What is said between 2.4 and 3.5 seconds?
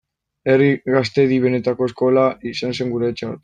izan zen guretzat.